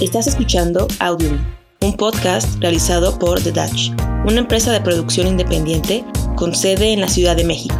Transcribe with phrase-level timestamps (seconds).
[0.00, 1.36] Estás escuchando Audio,
[1.80, 3.90] un podcast realizado por The Dutch,
[4.24, 6.04] una empresa de producción independiente
[6.36, 7.74] con sede en la Ciudad de México.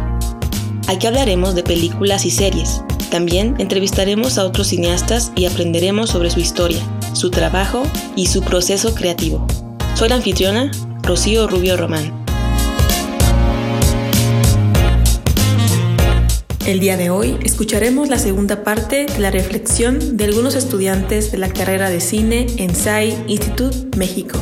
[0.89, 2.83] Aquí hablaremos de películas y series.
[3.09, 6.81] También entrevistaremos a otros cineastas y aprenderemos sobre su historia,
[7.13, 7.83] su trabajo
[8.17, 9.47] y su proceso creativo.
[9.95, 10.71] Soy la anfitriona,
[11.03, 12.18] Rocío Rubio Román.
[16.65, 21.37] El día de hoy escucharemos la segunda parte de la reflexión de algunos estudiantes de
[21.37, 24.37] la carrera de cine en SAI Institute México.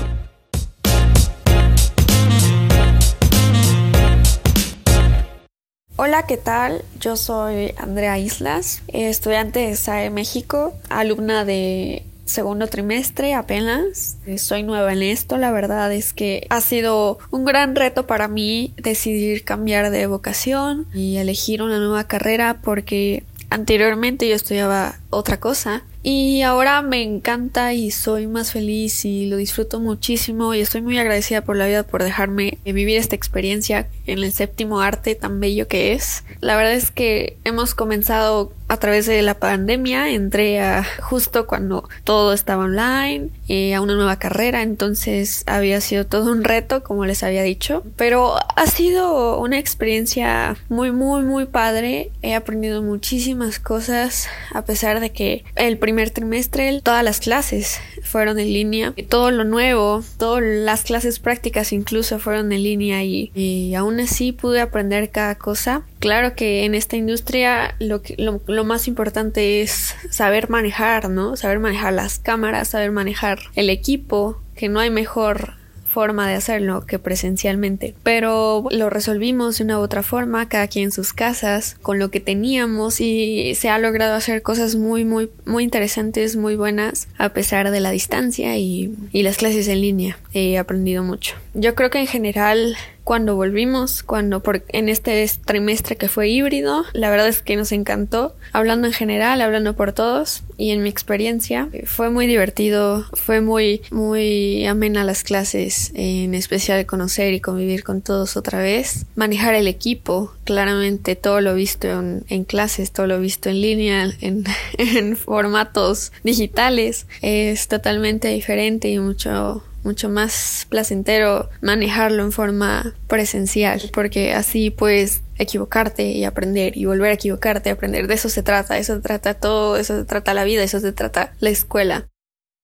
[5.96, 6.84] Hola, ¿qué tal?
[7.00, 14.18] Yo soy Andrea Islas, estudiante de SAE México, alumna de segundo trimestre apenas.
[14.38, 18.74] Soy nueva en esto, la verdad es que ha sido un gran reto para mí
[18.78, 25.84] decidir cambiar de vocación y elegir una nueva carrera porque anteriormente yo estudiaba otra cosa
[26.04, 30.98] y ahora me encanta y soy más feliz y lo disfruto muchísimo y estoy muy
[30.98, 35.68] agradecida por la vida por dejarme vivir esta experiencia en el séptimo arte tan bello
[35.68, 36.24] que es.
[36.40, 41.88] La verdad es que hemos comenzado a través de la pandemia, entré a justo cuando
[42.04, 47.06] todo estaba online, eh, a una nueva carrera, entonces había sido todo un reto, como
[47.06, 52.12] les había dicho, pero ha sido una experiencia muy, muy, muy padre.
[52.22, 58.40] He aprendido muchísimas cosas, a pesar de que el primer trimestre todas las clases fueron
[58.40, 63.74] en línea, todo lo nuevo, todas las clases prácticas incluso fueron en línea y, y
[63.76, 65.84] aún así pude aprender cada cosa.
[66.00, 71.36] Claro que en esta industria lo, que, lo, más importante es saber manejar, ¿no?
[71.36, 75.56] Saber manejar las cámaras, saber manejar el equipo, que no hay mejor
[75.98, 77.96] forma de hacerlo que presencialmente.
[78.04, 82.12] Pero lo resolvimos de una u otra forma, cada quien en sus casas, con lo
[82.12, 87.30] que teníamos y se ha logrado hacer cosas muy, muy, muy interesantes, muy buenas, a
[87.30, 90.20] pesar de la distancia y, y las clases en línea.
[90.34, 91.36] He aprendido mucho.
[91.56, 96.84] Yo creo que en general cuando volvimos, cuando por, en este trimestre que fue híbrido,
[96.92, 100.90] la verdad es que nos encantó, hablando en general, hablando por todos y en mi
[100.90, 107.86] experiencia, fue muy divertido, fue muy, muy amena las clases, en especial conocer y convivir
[107.86, 113.22] con todos otra vez, manejar el equipo, claramente todo lo visto en, clases, todo lo
[113.22, 122.22] visto en línea, en formatos digitales, es totalmente diferente y mucho mucho más placentero manejarlo
[122.24, 128.08] en forma presencial, porque así puedes equivocarte y aprender y volver a equivocarte aprender.
[128.08, 130.92] De eso se trata, eso se trata todo, eso se trata la vida, eso se
[130.92, 132.08] trata la escuela.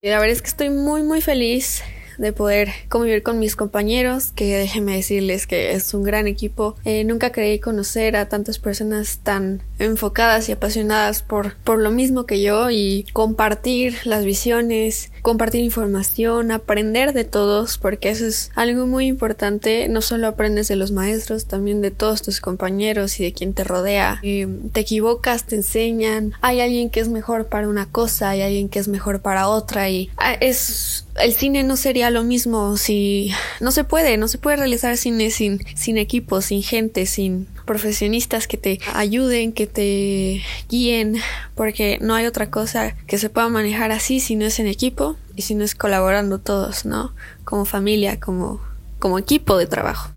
[0.01, 1.81] Y la verdad es que estoy muy muy feliz
[2.17, 6.75] de poder convivir con mis compañeros, que déjenme decirles que es un gran equipo.
[6.85, 12.25] Eh, nunca creí conocer a tantas personas tan enfocadas y apasionadas por, por lo mismo
[12.25, 18.85] que yo y compartir las visiones, compartir información, aprender de todos, porque eso es algo
[18.87, 19.87] muy importante.
[19.89, 23.63] No solo aprendes de los maestros, también de todos tus compañeros y de quien te
[23.63, 24.19] rodea.
[24.23, 26.33] Eh, te equivocas, te enseñan.
[26.41, 29.89] Hay alguien que es mejor para una cosa, hay alguien que es mejor para otra
[29.89, 34.37] y ah, es el cine no sería lo mismo si no se puede, no se
[34.37, 40.41] puede realizar cine sin, sin equipo, sin gente, sin profesionistas que te ayuden, que te
[40.69, 41.17] guíen,
[41.55, 45.17] porque no hay otra cosa que se pueda manejar así si no es en equipo
[45.35, 47.13] y si no es colaborando todos, ¿no?
[47.43, 48.61] Como familia, como,
[48.99, 50.13] como equipo de trabajo.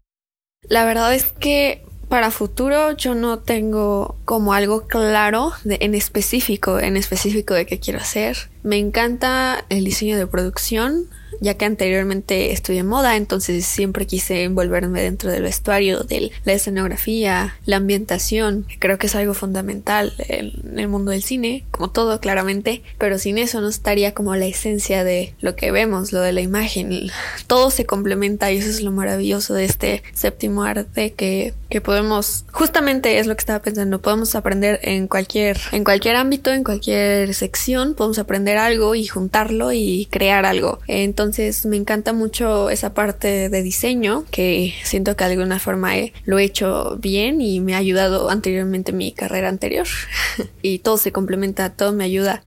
[0.68, 6.78] La verdad es que para futuro yo no tengo como algo claro de, en específico,
[6.78, 8.36] en específico de qué quiero hacer.
[8.62, 11.08] Me encanta el diseño de producción,
[11.41, 17.56] ya que anteriormente estudié moda, entonces siempre quise envolverme dentro del vestuario, de la escenografía,
[17.64, 18.66] la ambientación.
[18.78, 23.38] Creo que es algo fundamental en el mundo del cine, como todo claramente, pero sin
[23.38, 27.10] eso no estaría como la esencia de lo que vemos, lo de la imagen.
[27.46, 32.44] Todo se complementa y eso es lo maravilloso de este séptimo arte que, que podemos,
[32.52, 37.34] justamente es lo que estaba pensando, podemos aprender en cualquier, en cualquier ámbito, en cualquier
[37.34, 40.81] sección, podemos aprender algo y juntarlo y crear algo.
[40.87, 45.90] Entonces, entonces me encanta mucho esa parte de diseño que siento que de alguna forma
[46.25, 49.88] lo he hecho bien y me ha ayudado anteriormente mi carrera anterior.
[50.62, 52.44] y todo se complementa, todo me ayuda.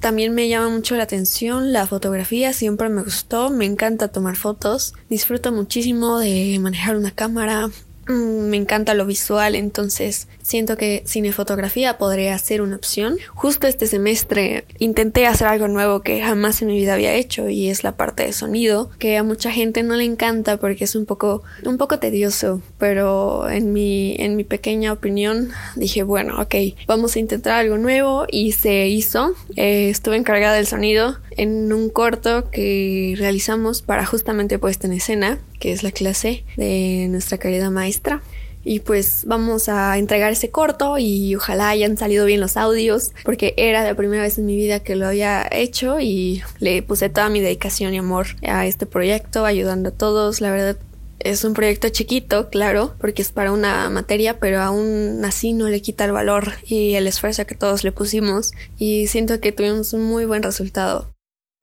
[0.00, 4.92] También me llama mucho la atención la fotografía, siempre me gustó, me encanta tomar fotos,
[5.08, 7.70] disfruto muchísimo de manejar una cámara,
[8.10, 13.18] me encanta lo visual, entonces siento que cinefotografía podría ser una opción.
[13.34, 17.68] Justo este semestre intenté hacer algo nuevo que jamás en mi vida había hecho y
[17.68, 21.06] es la parte de sonido, que a mucha gente no le encanta porque es un
[21.06, 26.54] poco un poco tedioso, pero en mi en mi pequeña opinión dije, bueno, ok,
[26.86, 29.34] vamos a intentar algo nuevo y se hizo.
[29.56, 35.38] Eh, estuve encargada del sonido en un corto que realizamos para justamente puesta en escena,
[35.58, 38.22] que es la clase de nuestra querida maestra.
[38.62, 43.54] Y pues vamos a entregar ese corto y ojalá hayan salido bien los audios, porque
[43.56, 47.30] era la primera vez en mi vida que lo había hecho y le puse toda
[47.30, 50.42] mi dedicación y amor a este proyecto, ayudando a todos.
[50.42, 50.76] La verdad
[51.20, 55.80] es un proyecto chiquito, claro, porque es para una materia, pero aún así no le
[55.80, 60.04] quita el valor y el esfuerzo que todos le pusimos y siento que tuvimos un
[60.04, 61.08] muy buen resultado.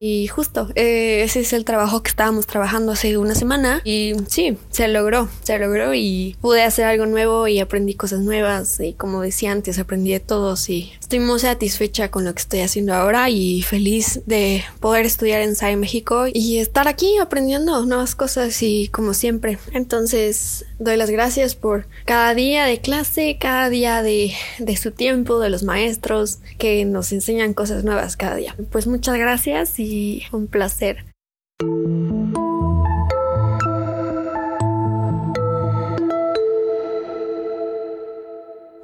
[0.00, 4.56] Y justo, eh, ese es el trabajo que estábamos trabajando hace una semana y sí,
[4.70, 9.22] se logró, se logró y pude hacer algo nuevo y aprendí cosas nuevas y como
[9.22, 13.28] decía antes, aprendí de todos y estoy muy satisfecha con lo que estoy haciendo ahora
[13.28, 18.86] y feliz de poder estudiar en SAE México y estar aquí aprendiendo nuevas cosas y
[18.88, 19.58] como siempre.
[19.72, 25.40] Entonces, doy las gracias por cada día de clase, cada día de, de su tiempo,
[25.40, 28.54] de los maestros que nos enseñan cosas nuevas cada día.
[28.70, 29.80] Pues muchas gracias
[30.32, 31.04] un placer.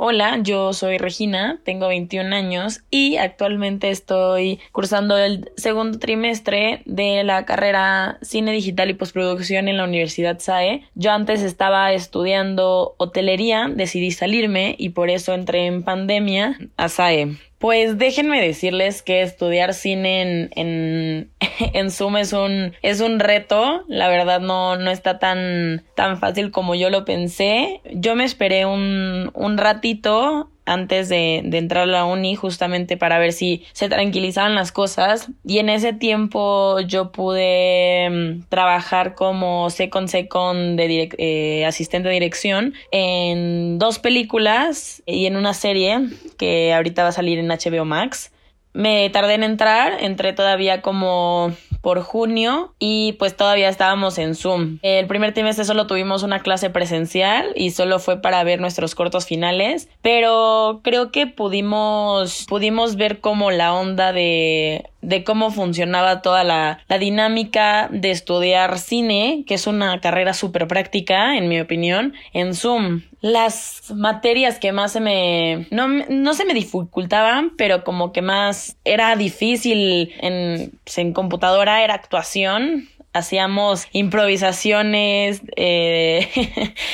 [0.07, 7.25] Hola, yo soy Regina, tengo 21 años y actualmente estoy cursando el segundo trimestre de
[7.25, 10.83] la carrera Cine Digital y Postproducción en la Universidad SAE.
[10.95, 17.39] Yo antes estaba estudiando hotelería, decidí salirme y por eso entré en pandemia a SAE.
[17.59, 21.31] Pues déjenme decirles que estudiar cine en, en,
[21.73, 23.85] en, Zoom es un, es un reto.
[23.89, 27.81] La verdad no, no está tan, tan fácil como yo lo pensé.
[27.93, 33.33] Yo me esperé un, un ratito antes de, entrar a la uni justamente para ver
[33.33, 35.29] si se tranquilizaban las cosas.
[35.45, 42.15] Y en ese tiempo yo pude mm, trabajar como second second de eh, asistente de
[42.15, 46.09] dirección en dos películas y en una serie
[46.39, 48.33] que ahorita va a salir en HBO Max.
[48.73, 51.53] Me tardé en entrar, entré todavía como
[51.85, 54.79] por junio y pues todavía estábamos en Zoom.
[54.83, 59.27] El primer trimestre solo tuvimos una clase presencial y solo fue para ver nuestros cortos
[59.27, 66.45] finales, pero creo que pudimos pudimos ver como la onda de de cómo funcionaba toda
[66.45, 72.15] la, la dinámica de estudiar cine, que es una carrera súper práctica, en mi opinión,
[72.33, 73.03] en Zoom.
[73.21, 75.67] Las materias que más se me...
[75.71, 81.95] No, no se me dificultaban, pero como que más era difícil en, en computadora era
[81.95, 86.29] actuación, hacíamos improvisaciones eh,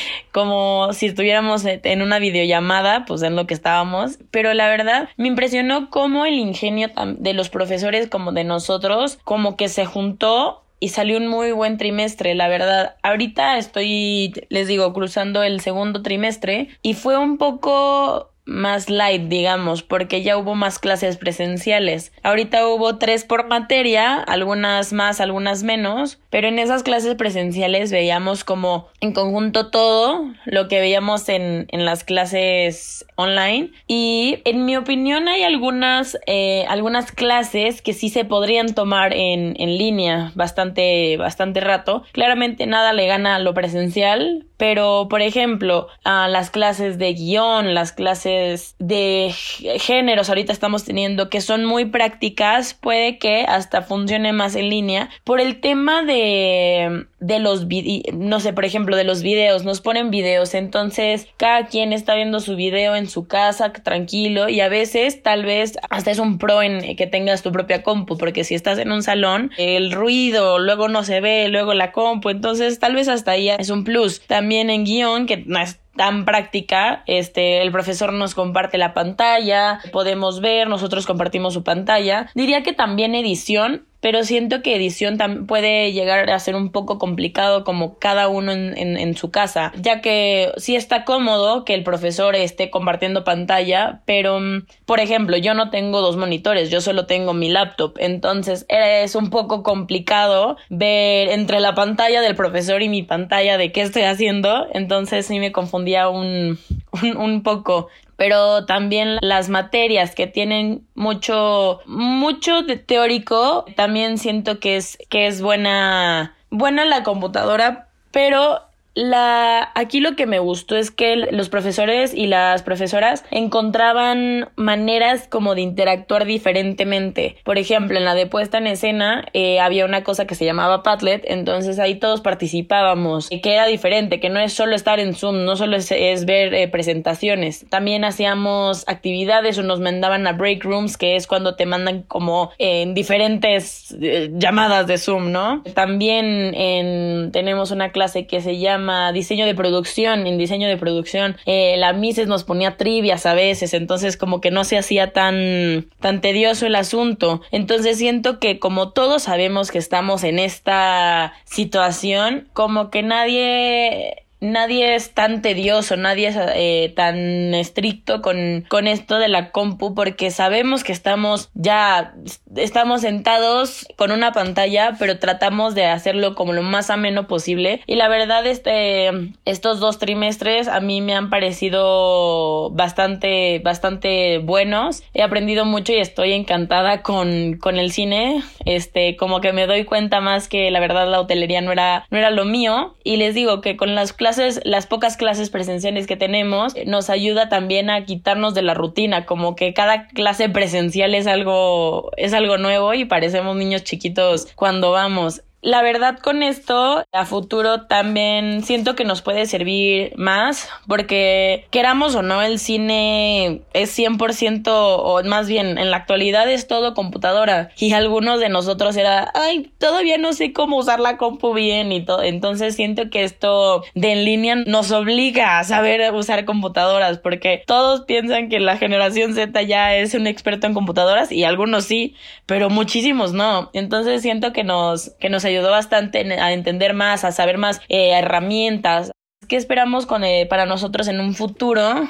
[0.32, 4.18] como si estuviéramos en una videollamada, pues en lo que estábamos.
[4.30, 6.88] Pero la verdad me impresionó cómo el ingenio
[7.18, 11.76] de los profesores como de nosotros como que se juntó y salió un muy buen
[11.76, 12.96] trimestre, la verdad.
[13.02, 19.82] Ahorita estoy, les digo, cruzando el segundo trimestre y fue un poco más light, digamos,
[19.82, 22.12] porque ya hubo más clases presenciales.
[22.22, 28.44] Ahorita hubo tres por materia, algunas más, algunas menos, pero en esas clases presenciales veíamos
[28.44, 34.76] como en conjunto todo lo que veíamos en, en las clases online y en mi
[34.76, 41.16] opinión hay algunas, eh, algunas clases que sí se podrían tomar en, en línea bastante,
[41.16, 42.02] bastante rato.
[42.12, 47.74] Claramente nada le gana a lo presencial, pero por ejemplo, a las clases de guion,
[47.74, 48.39] las clases
[48.78, 54.68] de géneros ahorita estamos teniendo que son muy prácticas, puede que hasta funcione más en
[54.68, 57.66] línea por el tema de, de los
[58.12, 62.40] no sé, por ejemplo, de los videos, nos ponen videos, entonces cada quien está viendo
[62.40, 66.62] su video en su casa tranquilo y a veces tal vez hasta es un pro
[66.62, 70.88] en que tengas tu propia compu, porque si estás en un salón, el ruido luego
[70.88, 74.20] no se ve, luego la compu, entonces tal vez hasta ahí es un plus.
[74.26, 79.80] También en guion, que no es tan práctica, este, el profesor nos comparte la pantalla,
[79.92, 82.30] podemos ver, nosotros compartimos su pantalla.
[82.34, 87.64] Diría que también edición, pero siento que edición puede llegar a ser un poco complicado
[87.64, 92.34] como cada uno en, en, su casa, ya que sí está cómodo que el profesor
[92.34, 97.34] esté compartiendo pantalla, pero mm, por ejemplo yo no tengo dos monitores, yo solo tengo
[97.34, 103.02] mi laptop, entonces es un poco complicado ver entre la pantalla del profesor y mi
[103.02, 106.58] pantalla de qué estoy haciendo, entonces sí me confundía un,
[107.02, 107.88] un, un poco
[108.20, 115.26] pero también las materias que tienen mucho, mucho de teórico, también siento que es, que
[115.26, 118.60] es buena, buena la computadora, pero
[118.94, 125.28] La, aquí lo que me gustó es que los profesores y las profesoras encontraban maneras
[125.28, 127.36] como de interactuar diferentemente.
[127.44, 130.82] Por ejemplo, en la de puesta en escena eh, había una cosa que se llamaba
[130.82, 135.44] Padlet, entonces ahí todos participábamos, que era diferente, que no es solo estar en Zoom,
[135.44, 140.96] no solo es, ver eh, presentaciones, también hacíamos actividades o nos mandaban a break rooms,
[140.96, 145.62] que es cuando te mandan como en diferentes eh, llamadas de Zoom, ¿no?
[145.74, 148.79] También en, tenemos una clase que se llama
[149.12, 153.74] diseño de producción, en diseño de producción, eh, la Mises nos ponía trivias a veces,
[153.74, 157.42] entonces como que no se hacía tan, tan tedioso el asunto.
[157.50, 164.94] Entonces siento que como todos sabemos que estamos en esta situación, como que nadie nadie
[164.94, 170.30] es tan tedioso, nadie es eh, tan estricto con, con esto de la compu porque
[170.30, 172.14] sabemos que estamos ya,
[172.56, 177.82] estamos sentados con una pantalla, pero tratamos de hacerlo como lo más ameno posible.
[177.86, 179.10] Y la verdad, este,
[179.44, 185.02] estos dos trimestres a mí me han parecido bastante, bastante buenos.
[185.12, 188.42] He aprendido mucho y estoy encantada con, con el cine.
[188.64, 192.18] Este, como que me doy cuenta más que la verdad la hotelería no era, no
[192.18, 192.94] era lo mío.
[193.04, 194.29] Y les digo que con las clases
[194.64, 199.56] las pocas clases presenciales que tenemos, nos ayuda también a quitarnos de la rutina, como
[199.56, 205.42] que cada clase presencial es algo, es algo nuevo y parecemos niños chiquitos cuando vamos
[205.62, 212.14] la verdad con esto a futuro también siento que nos puede servir más porque queramos
[212.14, 217.70] o no el cine es 100% o más bien en la actualidad es todo computadora.
[217.78, 222.04] Y algunos de nosotros era ay todavía no sé cómo usar la compu bien y
[222.04, 227.62] todo entonces siento que esto de en línea nos obliga a saber usar computadoras porque
[227.66, 232.14] todos piensan que la generación Z ya es un experto en computadoras y algunos sí
[232.46, 233.70] pero muchísimos no.
[233.74, 238.12] Entonces siento que nos que nos ayudó bastante a entender más, a saber más eh,
[238.12, 239.12] herramientas.
[239.48, 242.08] ¿Qué esperamos con, eh, para nosotros en un futuro?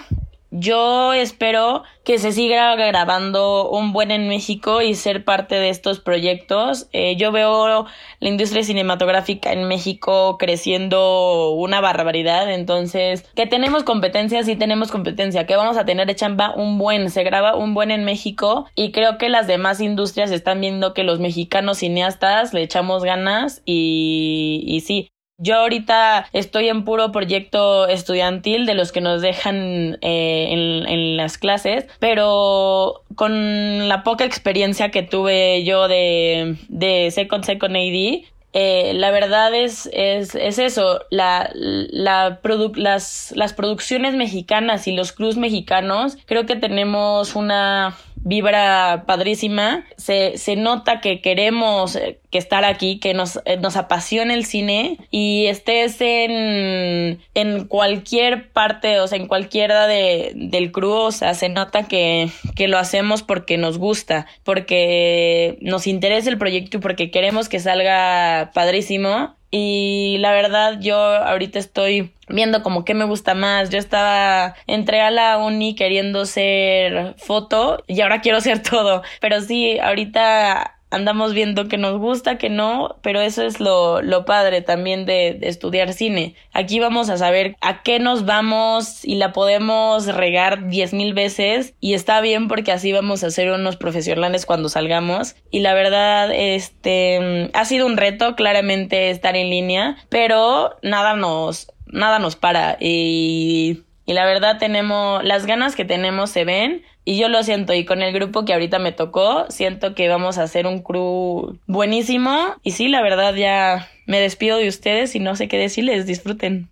[0.52, 6.00] Yo espero que se siga grabando un buen en México y ser parte de estos
[6.00, 6.88] proyectos.
[6.92, 7.86] Eh, yo veo
[8.18, 12.52] la industria cinematográfica en México creciendo una barbaridad.
[12.52, 15.46] Entonces, que tenemos competencia, sí tenemos competencia.
[15.46, 18.66] Que vamos a tener de chamba un buen, se graba un buen en México.
[18.74, 23.62] Y creo que las demás industrias están viendo que los mexicanos cineastas le echamos ganas
[23.64, 25.12] y, y sí.
[25.42, 31.38] Yo ahorita estoy en puro proyecto estudiantil de los que nos dejan eh, en, las
[31.38, 38.92] clases, pero con la poca experiencia que tuve yo de, de Second Second AD, eh,
[38.94, 42.40] la verdad es, es, es eso, la, la
[42.74, 49.84] las, las producciones mexicanas y los crews mexicanos, creo que tenemos una vibra padrísima.
[49.96, 54.44] Se, se nota que queremos eh, que estar aquí, que nos, eh, nos apasiona el
[54.44, 61.12] cine y estés en, en cualquier parte, o sea, en cualquiera de, del crew, o
[61.12, 66.78] sea, se nota que, que lo hacemos porque nos gusta, porque nos interesa el proyecto
[66.78, 72.94] y porque queremos que salga padrísimo y la verdad, yo ahorita estoy viendo como qué
[72.94, 73.70] me gusta más.
[73.70, 79.02] Yo estaba, entré a la uni queriendo ser foto y ahora quiero ser todo.
[79.20, 84.24] Pero sí, ahorita andamos viendo que nos gusta, que no, pero eso es lo, lo
[84.24, 86.34] padre también de, de, estudiar cine.
[86.52, 91.74] Aquí vamos a saber a qué nos vamos y la podemos regar diez mil veces
[91.80, 95.36] y está bien porque así vamos a ser unos profesionales cuando salgamos.
[95.50, 101.72] Y la verdad, este, ha sido un reto claramente estar en línea, pero nada nos,
[101.86, 107.18] nada nos para y y la verdad tenemos, las ganas que tenemos se ven y
[107.18, 110.42] yo lo siento y con el grupo que ahorita me tocó, siento que vamos a
[110.42, 115.36] hacer un crew buenísimo y sí, la verdad ya me despido de ustedes y no
[115.36, 116.70] sé qué decirles, disfruten.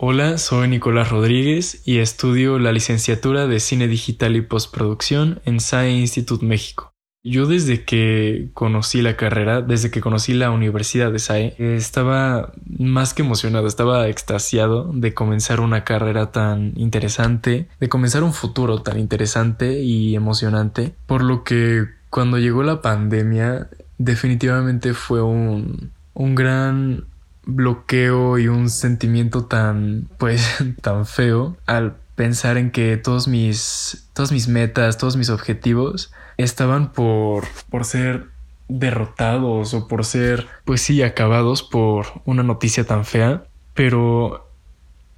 [0.00, 5.90] Hola, soy Nicolás Rodríguez y estudio la licenciatura de Cine Digital y Postproducción en SAE
[5.90, 6.94] Institute México.
[7.28, 13.14] Yo desde que conocí la carrera, desde que conocí la Universidad de SAE, estaba más
[13.14, 18.98] que emocionado, estaba extasiado de comenzar una carrera tan interesante, de comenzar un futuro tan
[18.98, 23.68] interesante y emocionante, por lo que cuando llegó la pandemia
[23.98, 27.04] definitivamente fue un, un gran
[27.44, 34.32] bloqueo y un sentimiento tan pues tan feo al pensar en que todos mis todas
[34.32, 38.26] mis metas, todos mis objetivos estaban por, por ser
[38.66, 43.44] derrotados o por ser, pues sí, acabados por una noticia tan fea.
[43.72, 44.50] Pero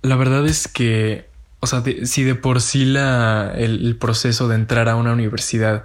[0.02, 1.30] la verdad es que,
[1.60, 5.84] o sea, si de por sí la, el, proceso de entrar a una universidad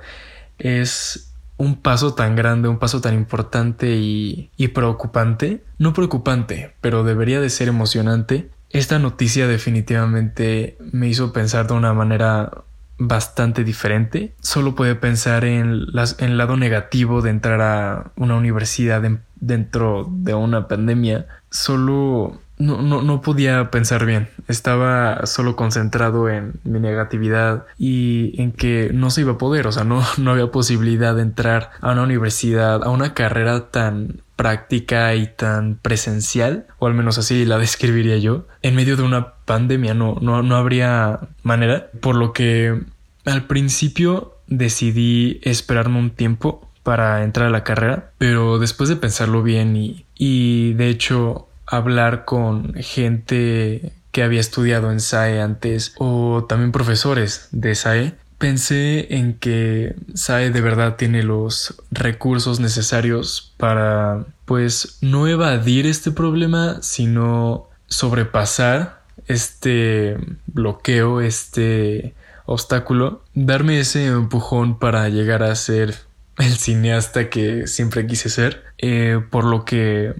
[0.57, 5.63] es un paso tan grande, un paso tan importante y, y, preocupante.
[5.77, 8.49] No preocupante, pero debería de ser emocionante.
[8.75, 12.51] Esta noticia definitivamente me hizo pensar de una manera
[12.97, 14.33] bastante diferente.
[14.41, 19.01] Solo puede pensar en, las, en el lado negativo de entrar a una universidad
[19.35, 21.25] dentro de una pandemia.
[21.49, 24.27] Solo no, no, no podía pensar bien.
[24.49, 29.67] Estaba solo concentrado en mi negatividad y en que no se iba a poder.
[29.67, 34.21] O sea, no, no había posibilidad de entrar a una universidad, a una carrera tan
[34.35, 39.33] práctica y tan presencial, o al menos así la describiría yo, en medio de una
[39.45, 42.81] pandemia no, no, no habría manera, por lo que
[43.25, 49.41] al principio decidí esperarme un tiempo para entrar a la carrera, pero después de pensarlo
[49.41, 56.45] bien y, y de hecho hablar con gente que había estudiado en SAE antes o
[56.47, 64.25] también profesores de SAE, pensé en que SAE de verdad tiene los recursos necesarios para
[64.45, 72.13] pues no evadir este problema, sino sobrepasar este bloqueo, este
[72.45, 75.95] obstáculo, darme ese empujón para llegar a ser
[76.37, 80.13] el cineasta que siempre quise ser, eh, por lo que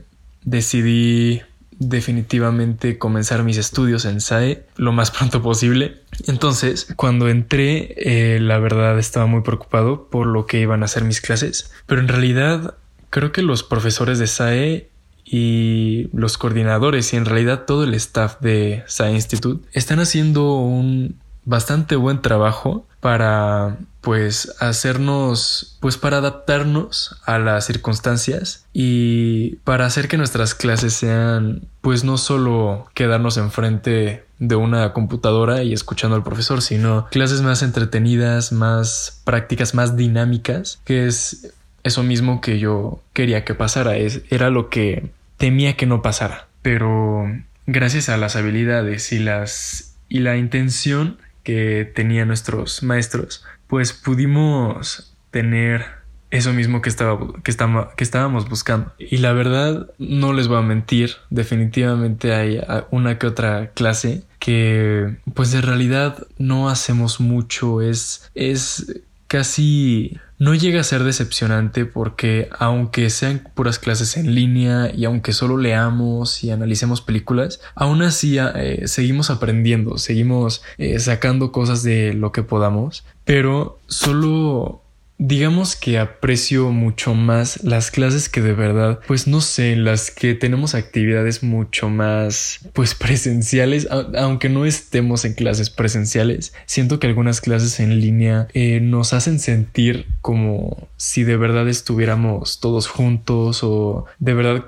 [0.44, 1.42] decidí
[1.78, 6.02] definitivamente comenzar mis estudios en SAE lo más pronto posible.
[6.28, 11.04] Entonces, cuando entré, eh, la verdad estaba muy preocupado por lo que iban a ser
[11.04, 12.76] mis clases, pero en realidad
[13.10, 14.90] creo que los profesores de SAE
[15.24, 21.16] y los coordinadores y en realidad todo el staff de SAE Institute están haciendo un
[21.46, 30.08] bastante buen trabajo para pues hacernos pues para adaptarnos a las circunstancias y para hacer
[30.08, 36.24] que nuestras clases sean pues no solo quedarnos enfrente de una computadora y escuchando al
[36.24, 43.04] profesor, sino clases más entretenidas, más prácticas, más dinámicas, que es eso mismo que yo
[43.14, 47.32] quería que pasara, es, era lo que temía que no pasara, pero
[47.68, 55.16] gracias a las habilidades y las y la intención que tenían nuestros maestros, pues pudimos
[55.32, 55.86] tener
[56.32, 58.92] eso mismo que, estaba, que, estábamos buscando.
[58.98, 62.62] Y la verdad, no les voy a mentir, definitivamente hay
[62.92, 70.54] una que otra clase que pues en realidad no hacemos mucho, es, es casi no
[70.54, 76.44] llega a ser decepcionante porque aunque sean puras clases en línea y aunque solo leamos
[76.44, 82.44] y analicemos películas, aún así eh, seguimos aprendiendo, seguimos eh, sacando cosas de lo que
[82.44, 84.85] podamos, pero solo
[85.18, 90.34] Digamos que aprecio mucho más las clases que de verdad, pues no sé, las que
[90.34, 97.40] tenemos actividades mucho más, pues presenciales, aunque no estemos en clases presenciales, siento que algunas
[97.40, 104.06] clases en línea eh, nos hacen sentir como si de verdad estuviéramos todos juntos o
[104.20, 104.66] de verdad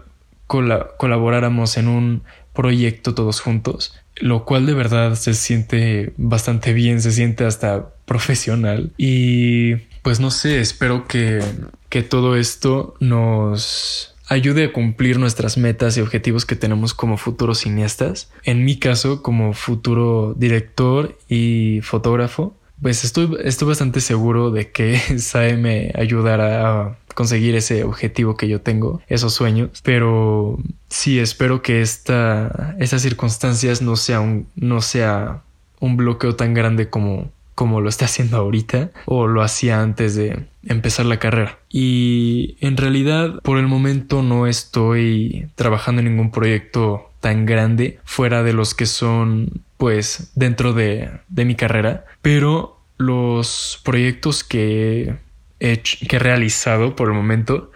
[0.47, 7.11] colaboráramos en un proyecto todos juntos, lo cual de verdad se siente bastante bien, se
[7.11, 8.91] siente hasta profesional.
[8.97, 9.75] Y
[10.07, 11.43] pues no sé, espero que,
[11.89, 17.57] que todo esto nos ayude a cumplir nuestras metas y objetivos que tenemos como futuros
[17.57, 18.31] cineastas.
[18.45, 24.97] En mi caso, como futuro director y fotógrafo, pues estoy, estoy bastante seguro de que
[25.19, 31.61] SAE me ayudará a conseguir ese objetivo que yo tengo, esos sueños, pero sí espero
[31.61, 35.41] que esta, estas circunstancias no sea un, no sea
[35.81, 40.45] un bloqueo tan grande como como lo está haciendo ahorita o lo hacía antes de
[40.63, 41.57] empezar la carrera.
[41.71, 48.43] Y en realidad por el momento no estoy trabajando en ningún proyecto tan grande fuera
[48.43, 55.15] de los que son pues dentro de, de mi carrera, pero los proyectos que
[55.59, 57.71] he, que he realizado por el momento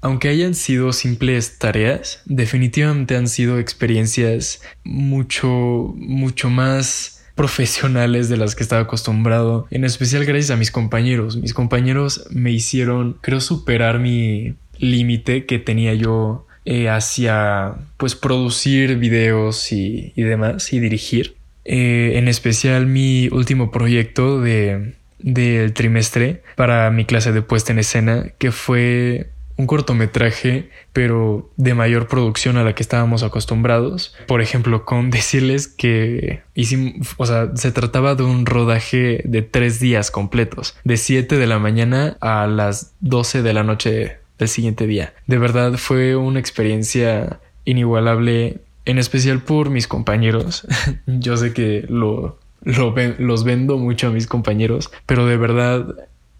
[0.00, 8.56] aunque hayan sido simples tareas, definitivamente han sido experiencias mucho, mucho más profesionales de las
[8.56, 11.36] que estaba acostumbrado, en especial gracias a mis compañeros.
[11.36, 18.96] Mis compañeros me hicieron, creo, superar mi límite que tenía yo eh, hacia, pues, producir
[18.96, 21.36] videos y, demás y dirigir.
[21.64, 27.78] Eh, en especial mi último proyecto de del trimestre para mi clase de puesta en
[27.78, 34.14] escena que fue un cortometraje, pero de mayor producción a la que estábamos acostumbrados.
[34.26, 39.80] Por ejemplo, con decirles que hicimos, o sea, se trataba de un rodaje de tres
[39.80, 44.86] días completos, de 7 de la mañana a las 12 de la noche del siguiente
[44.86, 45.14] día.
[45.26, 50.66] De verdad fue una experiencia inigualable, en especial por mis compañeros.
[51.06, 55.86] Yo sé que lo, lo los vendo mucho a mis compañeros, pero de verdad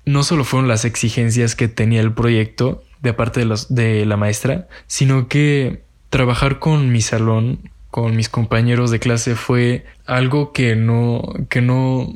[0.04, 5.28] no solo fueron las exigencias que tenía el proyecto de parte de, la maestra, sino
[5.28, 11.62] que trabajar con mi salón, con mis compañeros de clase fue algo que no, que
[11.62, 12.12] no,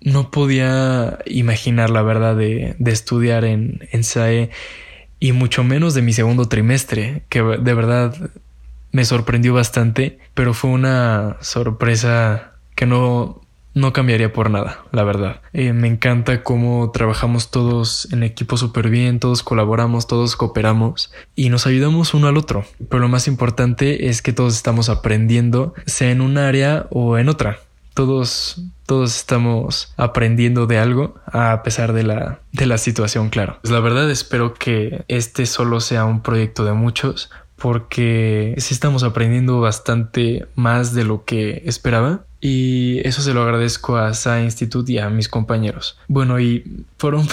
[0.00, 4.50] no podía imaginar la verdad de, de estudiar en, en SAE
[5.20, 8.14] y mucho menos de mi segundo trimestre, que de verdad
[8.92, 13.40] me sorprendió bastante, pero fue una sorpresa que no,
[13.74, 15.40] no cambiaría por nada, la verdad.
[15.52, 21.50] Eh, me encanta cómo trabajamos todos en equipo súper bien, todos colaboramos, todos cooperamos y
[21.50, 22.64] nos ayudamos uno al otro.
[22.88, 27.28] Pero lo más importante es que todos estamos aprendiendo, sea en un área o en
[27.28, 27.58] otra.
[27.94, 33.58] Todos, todos estamos aprendiendo de algo a pesar de la, de la situación, claro.
[33.62, 39.04] Pues la verdad espero que este solo sea un proyecto de muchos, porque sí estamos
[39.04, 44.92] aprendiendo bastante más de lo que esperaba y eso se lo agradezco a Sa Institute
[44.92, 45.96] y a mis compañeros.
[46.08, 47.26] Bueno, y por, un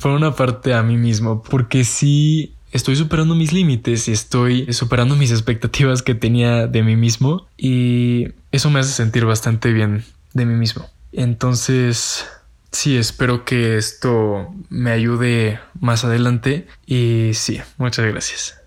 [0.00, 5.16] por una parte a mí mismo, porque sí estoy superando mis límites y estoy superando
[5.16, 10.46] mis expectativas que tenía de mí mismo y eso me hace sentir bastante bien de
[10.46, 10.86] mí mismo.
[11.10, 12.24] Entonces,
[12.70, 18.60] sí, espero que esto me ayude más adelante y sí, muchas gracias.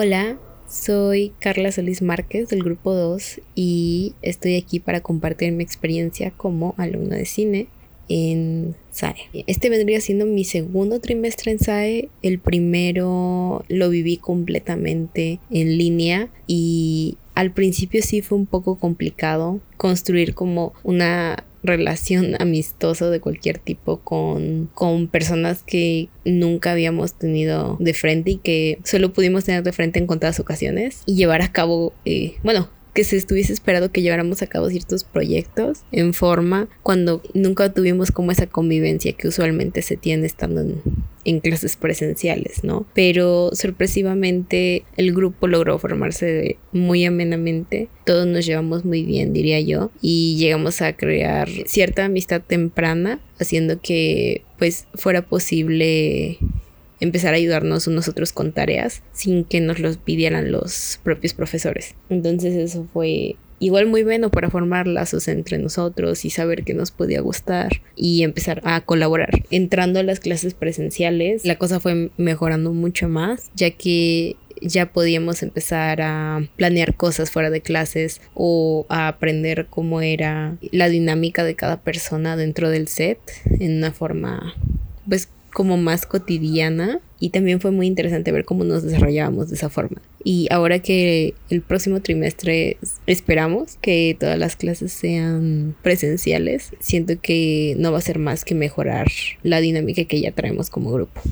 [0.00, 6.30] Hola, soy Carla Solís Márquez del grupo 2 y estoy aquí para compartir mi experiencia
[6.30, 7.66] como alumna de cine
[8.08, 9.16] en SAE.
[9.48, 12.10] Este vendría siendo mi segundo trimestre en SAE.
[12.22, 19.60] El primero lo viví completamente en línea y al principio sí fue un poco complicado
[19.76, 27.76] construir como una relación amistosa de cualquier tipo con, con personas que nunca habíamos tenido
[27.80, 31.52] de frente y que solo pudimos tener de frente en contadas ocasiones y llevar a
[31.52, 36.68] cabo, eh, bueno, que se estuviese esperado que lleváramos a cabo ciertos proyectos en forma
[36.82, 40.82] cuando nunca tuvimos como esa convivencia que usualmente se tiene estando en,
[41.40, 42.86] clases presenciales, ¿no?
[42.94, 49.90] Pero sorpresivamente el grupo logró formarse muy amenamente, todos nos llevamos muy bien, diría yo,
[50.00, 56.38] y llegamos a crear cierta amistad temprana, haciendo que pues fuera posible
[57.00, 61.94] empezar a ayudarnos unos otros con tareas sin que nos los pidieran los propios profesores.
[62.08, 66.90] Entonces eso fue igual muy bueno para formar lazos entre nosotros y saber qué nos
[66.90, 69.30] podía gustar y empezar a colaborar.
[69.50, 75.42] Entrando a las clases presenciales, la cosa fue mejorando mucho más, ya que ya podíamos
[75.42, 81.54] empezar a planear cosas fuera de clases o a aprender cómo era la dinámica de
[81.54, 83.20] cada persona dentro del set
[83.60, 84.54] en una forma
[85.08, 89.68] pues como más cotidiana y también fue muy interesante ver cómo nos desarrollábamos de esa
[89.68, 90.00] forma.
[90.28, 97.74] Y ahora que el próximo trimestre esperamos que todas las clases sean presenciales, siento que
[97.78, 99.06] no va a ser más que mejorar
[99.42, 101.22] la dinámica que ya traemos como grupo.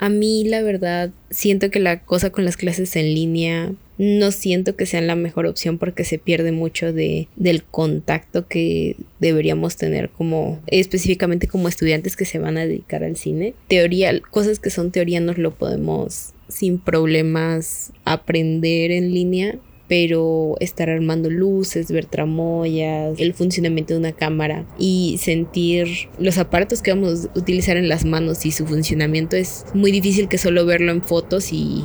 [0.00, 4.76] A mí la verdad siento que la cosa con las clases en línea no siento
[4.76, 10.08] que sean la mejor opción porque se pierde mucho de, del contacto que deberíamos tener
[10.08, 13.52] como específicamente como estudiantes que se van a dedicar al cine.
[13.68, 20.88] Teoría, cosas que son teoría nos lo podemos sin problemas aprender en línea pero estar
[20.88, 27.26] armando luces, ver tramoyas, el funcionamiento de una cámara y sentir los aparatos que vamos
[27.26, 31.02] a utilizar en las manos y su funcionamiento es muy difícil que solo verlo en
[31.02, 31.82] fotos y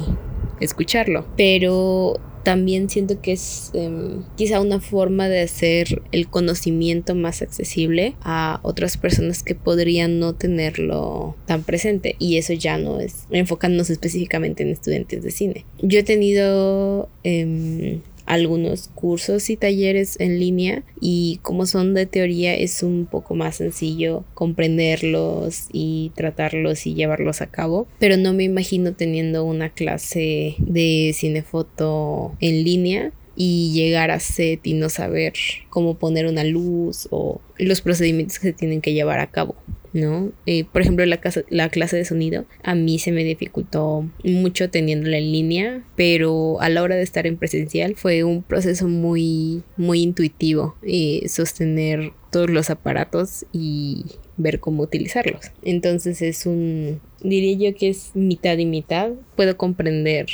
[0.59, 1.25] escucharlo.
[1.37, 8.15] Pero también siento que es em, quizá una forma de hacer el conocimiento más accesible
[8.21, 13.89] a otras personas que podrían no tenerlo tan presente y eso ya no es enfocándonos
[13.89, 15.65] específicamente en estudiantes de cine.
[15.81, 22.55] Yo he tenido em, algunos cursos y talleres en línea y como son de teoría
[22.55, 28.43] es un poco más sencillo comprenderlos y tratarlos y llevarlos a cabo, pero no me
[28.43, 35.33] imagino teniendo una clase de cinefoto en línea y llegar a set y no saber
[35.69, 39.55] cómo poner una luz o los procedimientos que se tienen que llevar a cabo.
[39.95, 40.34] ¿No?
[40.45, 45.17] Eh, por ejemplo, la, la clase de sonido a mí se me dificultó mucho teniéndola
[45.17, 50.01] en línea, pero a la hora de estar en presencial fue un proceso muy, muy
[50.01, 54.05] intuitivo eh, sostener todos los aparatos y
[54.36, 55.51] ver cómo utilizarlos.
[55.63, 59.12] Entonces es un, diría yo que es mitad y mitad.
[59.38, 60.25] Puedo comprender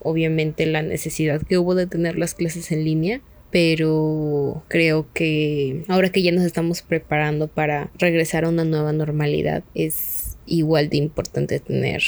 [0.00, 3.20] obviamente la necesidad que hubo de tener las clases en línea,
[3.54, 9.62] pero creo que ahora que ya nos estamos preparando para regresar a una nueva normalidad,
[9.76, 12.02] es igual de importante tener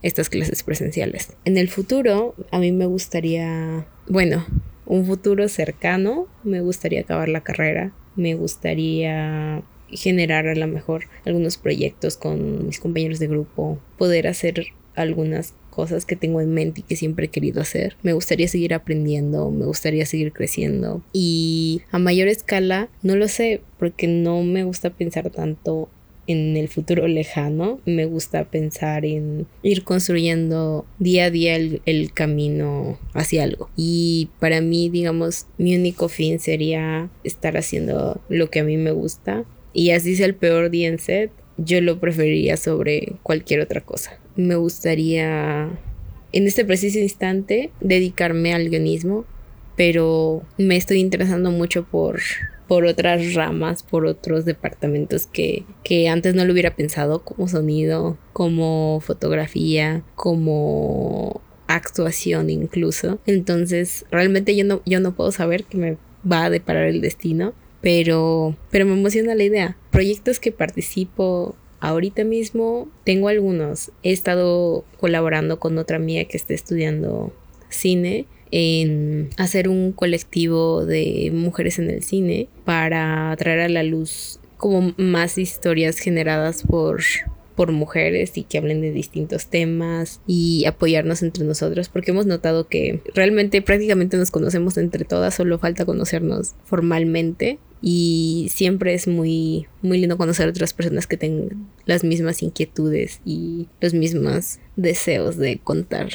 [0.00, 1.36] estas clases presenciales.
[1.44, 4.46] En el futuro, a mí me gustaría, bueno,
[4.86, 11.58] un futuro cercano me gustaría acabar la carrera, me gustaría generar a lo mejor algunos
[11.58, 16.84] proyectos con mis compañeros de grupo, poder hacer algunas cosas que tengo en mente y
[16.84, 17.96] que siempre he querido hacer.
[18.02, 23.60] Me gustaría seguir aprendiendo, me gustaría seguir creciendo y a mayor escala no lo sé
[23.78, 25.90] porque no me gusta pensar tanto
[26.26, 27.78] en el futuro lejano.
[27.84, 33.68] Me gusta pensar en ir construyendo día a día el, el, camino hacia algo.
[33.76, 38.92] Y para mí, digamos, mi único fin sería estar haciendo lo que a mí me
[38.92, 39.44] gusta.
[39.74, 44.18] Y así sea el peor día en set, yo lo preferiría sobre cualquier otra cosa.
[44.36, 45.70] Me gustaría
[46.32, 49.24] en este preciso instante dedicarme al guionismo,
[49.76, 52.20] pero me estoy interesando mucho por
[52.66, 58.18] por otras ramas, por otros departamentos que, que antes no lo hubiera pensado, como sonido,
[58.32, 63.18] como fotografía, como actuación incluso.
[63.26, 65.96] Entonces, realmente yo no, yo no puedo saber qué me
[66.30, 67.54] va a deparar el destino,
[67.86, 69.76] pero, pero me emociona la idea.
[69.92, 73.92] Proyectos que participo ahorita mismo, tengo algunos.
[74.02, 77.32] He estado colaborando con otra mía que está estudiando
[77.68, 84.40] cine en hacer un colectivo de mujeres en el cine para traer a la luz
[84.56, 87.02] como más historias generadas por
[87.54, 92.68] por mujeres y que hablen de distintos temas y apoyarnos entre nosotros porque hemos notado
[92.68, 99.66] que realmente prácticamente nos conocemos entre todas, solo falta conocernos formalmente y siempre es muy
[99.82, 105.36] muy lindo conocer a otras personas que tengan las mismas inquietudes y los mismos deseos
[105.36, 106.08] de contar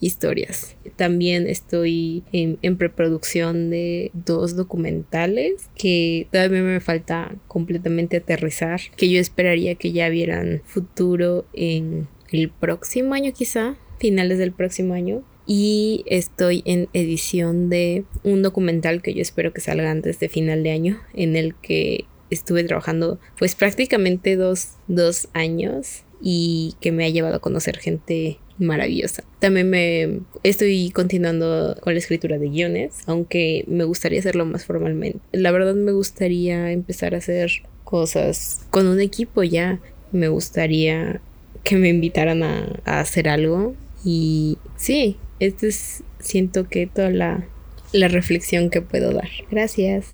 [0.00, 0.76] historias.
[0.96, 9.20] También estoy en, preproducción de dos documentales que todavía me falta completamente aterrizar, que yo
[9.20, 15.22] esperaría que ya vieran futuro en el próximo año quizá, finales del próximo año.
[15.46, 20.62] Y estoy en edición de un documental que yo espero que salga antes de final
[20.62, 27.04] de año, en el que estuve trabajando pues prácticamente dos, dos años y que me
[27.04, 29.24] ha llevado a conocer gente maravillosa.
[29.38, 35.20] También me estoy continuando con la escritura de guiones, aunque me gustaría hacerlo más formalmente.
[35.32, 37.50] La verdad me gustaría empezar a hacer
[37.84, 39.80] cosas con un equipo ya.
[40.12, 41.20] Me gustaría
[41.64, 43.74] que me invitaran a, hacer algo.
[44.04, 47.46] Y sí, esto es, siento que toda la,
[47.92, 49.28] la reflexión que puedo dar.
[49.50, 50.12] Gracias.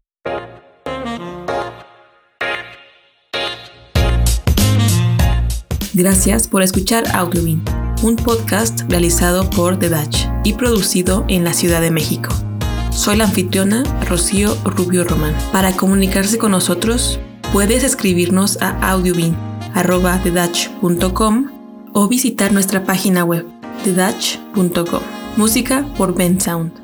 [5.94, 7.62] Gracias por escuchar Outlooming
[8.02, 12.34] un podcast realizado por The Dutch y producido en la Ciudad de México.
[12.90, 15.36] Soy la anfitriona Rocío Rubio Román.
[15.52, 17.20] Para comunicarse con nosotros,
[17.52, 19.42] puedes escribirnos a audiobin.com
[21.94, 23.46] o visitar nuestra página web
[23.82, 25.02] thedutch.com.
[25.36, 26.81] Música por Ben Sound.